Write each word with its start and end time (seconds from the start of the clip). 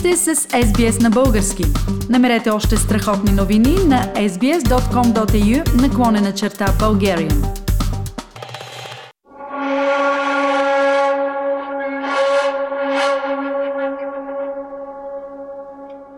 сте 0.00 0.16
с 0.16 0.34
SBS 0.36 1.02
на 1.02 1.10
български. 1.10 1.64
Намерете 2.08 2.50
още 2.50 2.76
страхотни 2.76 3.32
новини 3.32 3.76
на 3.86 4.12
sbs.com.au 4.14 5.82
наклонена 5.82 6.34
черта 6.34 6.66
Bulgarian. 6.66 7.46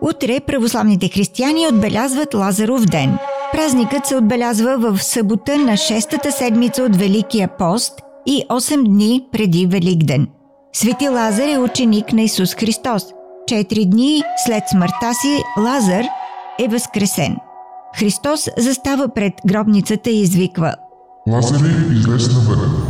Утре 0.01 0.39
православните 0.39 1.09
християни 1.09 1.67
отбелязват 1.67 2.33
Лазаров 2.33 2.85
ден. 2.85 3.17
Празникът 3.51 4.05
се 4.05 4.15
отбелязва 4.15 4.77
в 4.77 5.03
събота 5.03 5.57
на 5.57 5.77
шестата 5.77 6.31
седмица 6.31 6.83
от 6.83 6.95
Великия 6.95 7.49
пост 7.57 8.01
и 8.25 8.45
8 8.49 8.83
дни 8.83 9.27
преди 9.31 9.65
Великден. 9.65 10.27
Свети 10.73 11.09
Лазар 11.09 11.47
е 11.47 11.57
ученик 11.57 12.13
на 12.13 12.21
Исус 12.21 12.55
Христос– 12.55 13.03
Четири 13.47 13.85
дни 13.85 14.21
след 14.45 14.63
смъртта 14.71 15.13
си 15.21 15.43
Лазар 15.57 16.05
е 16.59 16.67
възкресен. 16.67 17.37
Христос 17.95 18.49
застава 18.57 19.07
пред 19.09 19.33
гробницата 19.47 20.09
и 20.09 20.21
извиква 20.21 20.75
Лазаре, 21.27 21.69
излез 21.91 22.33
навън. 22.33 22.83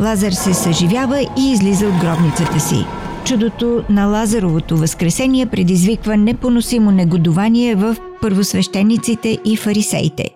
Лазар 0.00 0.32
се 0.32 0.54
съживява 0.54 1.20
и 1.20 1.52
излиза 1.52 1.86
от 1.86 1.94
гробницата 2.00 2.60
си. 2.60 2.86
Чудото 3.24 3.84
на 3.90 4.06
Лазаровото 4.06 4.76
възкресение 4.76 5.46
предизвиква 5.46 6.16
непоносимо 6.16 6.90
негодование 6.90 7.74
в 7.74 7.96
първосвещениците 8.20 9.38
и 9.44 9.56
фарисеите. 9.56 10.30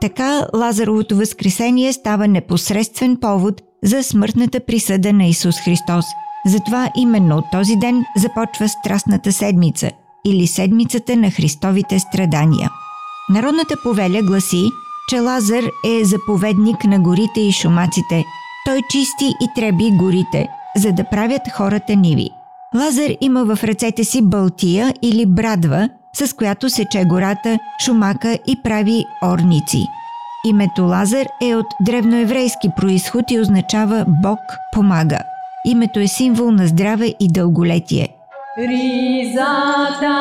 Така 0.00 0.46
Лазаровото 0.54 1.16
възкресение 1.16 1.92
става 1.92 2.28
непосредствен 2.28 3.16
повод 3.20 3.62
за 3.84 4.02
смъртната 4.02 4.60
присъда 4.60 5.12
на 5.12 5.24
Исус 5.24 5.60
Христос. 5.60 6.04
Затова 6.46 6.90
именно 6.96 7.36
от 7.36 7.44
този 7.52 7.76
ден 7.76 8.04
започва 8.16 8.68
Страстната 8.68 9.32
седмица 9.32 9.90
или 10.26 10.46
Седмицата 10.46 11.16
на 11.16 11.30
Христовите 11.30 11.98
страдания. 11.98 12.70
Народната 13.30 13.74
повеля 13.82 14.22
гласи, 14.22 14.64
че 15.08 15.20
Лазар 15.20 15.64
е 15.86 16.04
заповедник 16.04 16.84
на 16.84 17.00
горите 17.00 17.40
и 17.40 17.52
шумаците. 17.52 18.24
Той 18.64 18.80
чисти 18.90 19.24
и 19.24 19.48
треби 19.54 19.90
горите, 19.90 20.48
за 20.76 20.92
да 20.92 21.04
правят 21.04 21.42
хората 21.52 21.96
ниви. 21.96 22.30
Лазар 22.74 23.10
има 23.20 23.44
в 23.44 23.64
ръцете 23.64 24.04
си 24.04 24.22
балтия 24.22 24.94
или 25.02 25.26
брадва, 25.26 25.88
с 26.14 26.36
която 26.36 26.70
сече 26.70 27.04
гората, 27.04 27.58
шумака 27.84 28.38
и 28.46 28.62
прави 28.62 29.04
орници– 29.24 29.86
Името 30.48 30.82
Лазар 30.82 31.26
е 31.42 31.54
от 31.54 31.66
древноеврейски 31.80 32.68
происход 32.76 33.30
и 33.30 33.40
означава 33.40 34.04
Бог 34.08 34.38
помага. 34.72 35.18
Името 35.66 36.00
е 36.00 36.06
символ 36.06 36.50
на 36.50 36.66
здраве 36.66 37.14
и 37.20 37.28
дълголетие. 37.28 38.08
Ризата 38.58 40.14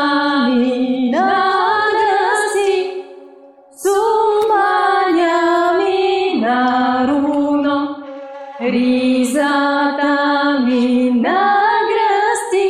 ми 0.50 1.09
на 1.11 1.44
граси, 1.94 2.92
суманя 3.83 5.38
ми 5.78 6.42
на 6.42 7.08
руно, 7.08 7.95
ризата 8.61 10.16
ми 10.66 11.11
на 11.11 11.58
грасти, 11.89 12.70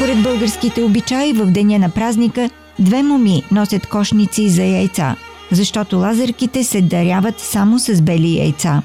Според 0.00 0.22
българските 0.22 0.82
обичаи 0.82 1.32
в 1.32 1.46
деня 1.46 1.78
на 1.78 1.90
празника 1.90 2.50
две 2.78 3.02
моми 3.02 3.42
носят 3.50 3.86
кошници 3.86 4.48
за 4.48 4.62
яйца, 4.64 5.16
защото 5.50 5.98
лазерките 5.98 6.64
се 6.64 6.80
даряват 6.80 7.40
само 7.40 7.78
с 7.78 8.02
бели 8.02 8.38
яйца. 8.38 8.82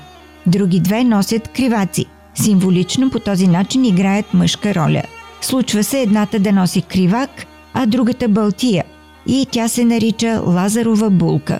Други 0.47 0.79
две 0.79 1.03
носят 1.03 1.47
криваци. 1.47 2.05
Символично 2.33 3.09
по 3.09 3.19
този 3.19 3.47
начин 3.47 3.85
играят 3.85 4.33
мъжка 4.33 4.75
роля. 4.75 5.01
Случва 5.41 5.83
се 5.83 6.01
едната 6.01 6.39
да 6.39 6.51
носи 6.51 6.81
кривак, 6.81 7.45
а 7.73 7.85
другата 7.85 8.27
балтия 8.27 8.83
и 9.27 9.47
тя 9.51 9.67
се 9.67 9.85
нарича 9.85 10.41
Лазарова 10.45 11.09
булка. 11.09 11.59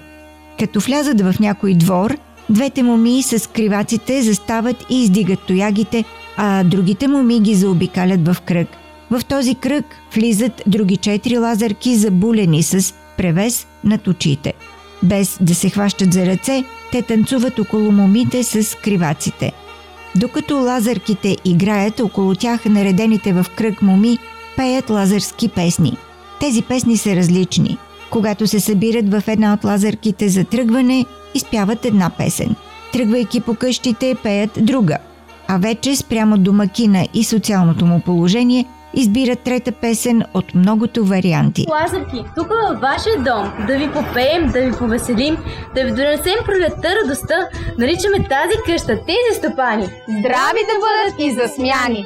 Като 0.60 0.80
влязат 0.80 1.22
в 1.22 1.36
някой 1.40 1.74
двор, 1.74 2.18
двете 2.50 2.84
моми 2.84 3.24
с 3.24 3.50
криваците 3.50 4.22
застават 4.22 4.86
и 4.90 5.02
издигат 5.02 5.40
тоягите, 5.40 6.04
а 6.38 6.64
другите 6.64 7.08
моми 7.08 7.40
ги 7.40 7.56
заобикалят 7.56 8.28
в 8.28 8.42
кръг– 8.42 8.68
в 9.12 9.26
този 9.26 9.56
кръг 9.56 9.86
влизат 10.16 10.62
други 10.68 10.98
четири 10.98 11.38
лазарки, 11.38 11.96
забулени 11.96 12.64
с 12.64 12.94
превес 13.18 13.68
над 13.84 14.08
очите. 14.08 14.54
Без 15.04 15.38
да 15.42 15.56
се 15.56 15.70
хващат 15.70 16.14
за 16.14 16.26
ръце, 16.26 16.64
те 16.92 17.02
танцуват 17.02 17.60
около 17.60 17.92
момите 17.92 18.44
с 18.44 18.78
криваците. 18.78 19.52
Докато 20.16 20.56
лазарките 20.56 21.38
играят, 21.46 22.00
около 22.00 22.36
тях 22.36 22.66
наредените 22.66 23.34
в 23.34 23.46
кръг 23.56 23.82
моми 23.82 24.18
пеят 24.58 24.90
лазарски 24.90 25.50
песни. 25.50 25.98
Тези 26.40 26.62
песни 26.62 26.98
са 26.98 27.16
различни. 27.16 27.78
Когато 28.10 28.48
се 28.48 28.60
събират 28.60 29.10
в 29.10 29.24
една 29.28 29.54
от 29.54 29.64
лазарките 29.64 30.30
за 30.30 30.44
тръгване, 30.44 31.06
изпяват 31.34 31.86
една 31.86 32.10
песен. 32.10 32.56
Тръгвайки 32.94 33.42
по 33.42 33.56
къщите, 33.56 34.16
пеят 34.24 34.52
друга. 34.62 34.98
А 35.48 35.58
вече 35.58 35.96
спрямо 35.96 36.38
домакина 36.38 37.08
и 37.14 37.24
социалното 37.24 37.86
му 37.86 38.00
положение– 38.00 38.66
избира 38.96 39.36
трета 39.36 39.72
песен 39.72 40.24
от 40.34 40.56
многото 40.56 41.06
варианти. 41.06 41.66
Лазарки, 41.70 42.24
тук 42.36 42.48
във 42.48 42.80
вашия 42.82 43.18
дом, 43.18 43.52
да 43.68 43.78
ви 43.78 43.92
попеем, 43.92 44.52
да 44.52 44.62
ви 44.62 44.72
повеселим, 44.72 45.38
да 45.76 45.84
ви 45.84 45.92
донесем 45.92 46.36
пролетта 46.46 46.96
радостта, 46.96 47.50
наричаме 47.78 48.18
тази 48.18 48.58
къща, 48.66 49.00
тези 49.06 49.40
стопани. 49.40 49.86
Здрави 50.20 50.62
да 50.70 50.76
бъдат 50.84 51.20
и 51.20 51.32
засмяни! 51.32 52.06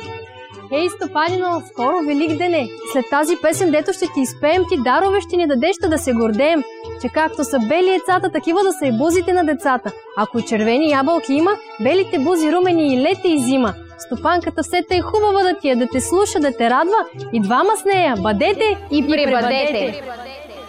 Ей, 0.71 0.89
стопанина, 0.89 1.61
скоро 1.71 1.99
Велик 2.07 2.37
ден 2.37 2.53
е. 2.53 2.67
След 2.93 3.05
тази 3.09 3.35
песен, 3.41 3.71
дето 3.71 3.93
ще 3.93 4.05
ти 4.05 4.21
изпеем, 4.21 4.63
ти 4.69 4.77
дарове 4.83 5.21
ще 5.21 5.37
ни 5.37 5.47
дадеш 5.47 5.75
да 5.89 5.97
се 5.97 6.13
гордеем, 6.13 6.63
че 7.01 7.09
както 7.09 7.43
са 7.43 7.59
бели 7.59 7.87
яйцата, 7.87 8.31
такива 8.31 8.63
да 8.63 8.71
са 8.71 8.85
и 8.85 8.97
бузите 8.97 9.33
на 9.33 9.43
децата. 9.45 9.91
Ако 10.17 10.39
и 10.39 10.45
червени 10.45 10.91
ябълки 10.91 11.33
има, 11.33 11.51
белите 11.83 12.19
бузи 12.19 12.51
румени 12.51 12.93
и 12.93 13.01
лете 13.01 13.27
и 13.27 13.39
зима. 13.39 13.73
Стопанката 13.99 14.63
все 14.63 14.77
е 14.91 15.01
хубава 15.01 15.43
да 15.43 15.59
ти 15.61 15.69
е, 15.69 15.75
да 15.75 15.87
те 15.91 16.01
слуша, 16.01 16.39
да 16.39 16.57
те 16.57 16.69
радва 16.69 16.99
и 17.33 17.39
двама 17.39 17.69
с 17.81 17.85
нея. 17.85 18.15
Бъдете 18.21 18.77
и 18.91 19.07
прибъдете! 19.07 20.01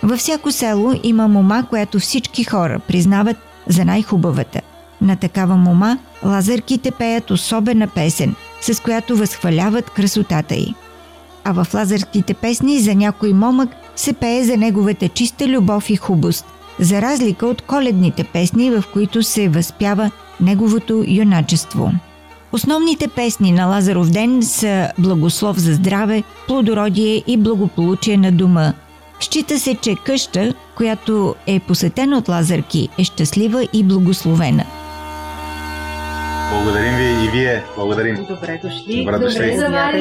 Във 0.02 0.18
всяко 0.18 0.50
село 0.50 0.92
има 1.02 1.28
мома, 1.28 1.66
която 1.70 1.98
всички 1.98 2.44
хора 2.44 2.80
признават 2.88 3.36
за 3.66 3.84
най-хубавата. 3.84 4.60
На 5.00 5.16
такава 5.16 5.56
мома 5.56 5.98
лазърките 6.24 6.90
пеят 6.90 7.30
особена 7.30 7.88
песен, 7.88 8.34
с 8.60 8.82
която 8.82 9.16
възхваляват 9.16 9.90
красотата 9.90 10.54
й. 10.54 10.74
А 11.44 11.52
в 11.52 11.74
лазърските 11.74 12.34
песни 12.34 12.78
за 12.78 12.94
някой 12.94 13.32
момък 13.32 13.70
се 13.96 14.12
пее 14.12 14.44
за 14.44 14.56
неговата 14.56 15.08
чиста 15.08 15.48
любов 15.48 15.90
и 15.90 15.96
хубост, 15.96 16.46
за 16.78 17.02
разлика 17.02 17.46
от 17.46 17.62
коледните 17.62 18.24
песни, 18.24 18.70
в 18.70 18.84
които 18.92 19.22
се 19.22 19.48
възпява 19.48 20.10
неговото 20.40 21.04
юначество. 21.06 21.92
Основните 22.52 23.08
песни 23.08 23.52
на 23.52 23.66
Лазаров 23.66 24.10
ден 24.10 24.42
са 24.42 24.88
Благослов 24.98 25.58
за 25.58 25.72
здраве, 25.74 26.22
плодородие 26.48 27.22
и 27.26 27.36
благополучие 27.36 28.16
на 28.16 28.32
дома. 28.32 28.72
Счита 29.20 29.58
се, 29.58 29.74
че 29.74 29.96
къща, 30.04 30.54
която 30.76 31.34
е 31.46 31.60
посетена 31.60 32.18
от 32.18 32.28
Лазарки, 32.28 32.88
е 32.98 33.04
щастлива 33.04 33.68
и 33.72 33.84
благословена. 33.84 34.64
Благодарим 36.52 36.96
ви 36.96 37.24
и 37.24 37.28
вие. 37.28 37.64
Благодарим. 37.76 38.26
Добре 38.28 38.60
дошли. 38.64 39.04
Добре 39.04 39.18
дошли. 39.18 39.56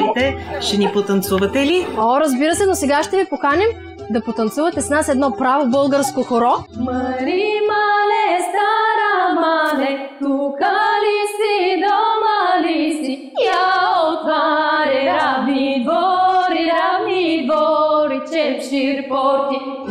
Добре, 0.06 0.36
Ще 0.60 0.78
ни 0.78 0.90
потанцувате 0.92 1.66
ли? 1.66 1.86
О, 1.98 2.20
разбира 2.20 2.54
се, 2.54 2.66
но 2.66 2.74
сега 2.74 3.02
ще 3.02 3.16
ви 3.16 3.24
поканим 3.30 3.68
да 4.10 4.20
потанцувате 4.20 4.80
с 4.80 4.90
нас 4.90 5.08
едно 5.08 5.36
право 5.38 5.70
българско 5.70 6.22
хоро. 6.22 6.52
Мари 6.76 7.60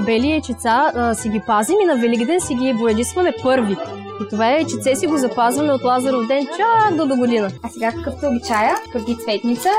Бели 0.09 0.29
яйчеца 0.29 1.13
си 1.13 1.29
ги 1.29 1.39
пазим 1.47 1.75
и 1.83 1.85
на 1.85 1.95
Великден 1.95 2.41
си 2.41 2.55
ги 2.55 2.73
боядисваме 2.73 3.33
първи. 3.43 3.77
И 4.21 4.29
това 4.29 4.49
е 4.49 4.51
яйчеце 4.51 4.95
си 4.95 5.07
го 5.07 5.17
запазваме 5.17 5.73
от 5.73 5.83
Лазаров 5.83 6.27
ден 6.27 6.47
чак 6.57 6.95
до 6.95 7.05
до 7.05 7.15
година. 7.15 7.49
А 7.63 7.69
сега 7.69 7.91
какъвто 7.91 8.25
е 8.25 8.29
обичая, 8.29 8.75
преди 8.93 9.17
цветница, 9.17 9.69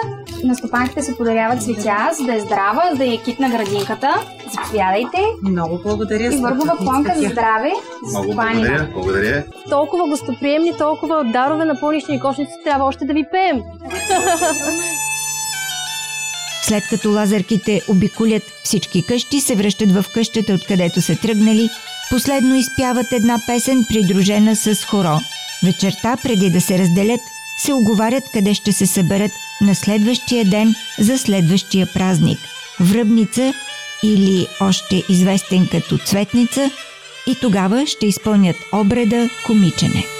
на 0.44 0.54
стопанките 0.54 1.02
се 1.02 1.16
подаряват 1.16 1.62
цветя, 1.62 2.10
за 2.12 2.24
да 2.24 2.34
е 2.34 2.40
здрава, 2.40 2.82
за 2.90 2.96
да 2.96 3.04
е 3.04 3.16
кит 3.16 3.40
на 3.40 3.50
градинката. 3.50 4.14
Заповядайте. 4.50 5.18
Много 5.42 5.78
благодаря. 5.82 6.34
И 6.34 6.36
въргова 6.36 6.76
клонка 6.76 7.14
за 7.16 7.28
здраве. 7.28 7.72
За 8.04 8.18
Много 8.18 8.34
благодаря. 8.34 8.88
Благодаря. 8.94 9.44
Толкова 9.70 10.08
гостоприемни, 10.08 10.76
толкова 10.78 11.24
дарове 11.24 11.64
на 11.64 11.80
пълнични 11.80 12.20
кошници, 12.20 12.52
трябва 12.64 12.84
още 12.84 13.04
да 13.04 13.12
ви 13.12 13.24
пеем. 13.32 13.62
След 16.62 16.84
като 16.88 17.10
лазерките 17.10 17.82
обиколят 17.88 18.42
всички 18.64 19.02
къщи, 19.02 19.40
се 19.40 19.56
връщат 19.56 19.92
в 19.92 20.04
къщата, 20.14 20.54
откъдето 20.54 21.02
са 21.02 21.16
тръгнали. 21.16 21.68
Последно 22.10 22.54
изпяват 22.54 23.12
една 23.12 23.40
песен, 23.46 23.84
придружена 23.88 24.56
с 24.56 24.74
хоро. 24.84 25.18
Вечерта, 25.64 26.16
преди 26.22 26.50
да 26.50 26.60
се 26.60 26.78
разделят, 26.78 27.20
се 27.58 27.72
оговарят 27.72 28.24
къде 28.32 28.54
ще 28.54 28.72
се 28.72 28.86
съберат 28.86 29.32
на 29.60 29.74
следващия 29.74 30.44
ден 30.44 30.74
за 30.98 31.18
следващия 31.18 31.86
празник. 31.94 32.38
Връбница 32.80 33.54
или 34.02 34.46
още 34.60 35.02
известен 35.08 35.68
като 35.70 35.98
цветница 35.98 36.70
и 37.26 37.34
тогава 37.40 37.86
ще 37.86 38.06
изпълнят 38.06 38.56
обреда 38.72 39.30
комичене. 39.46 40.19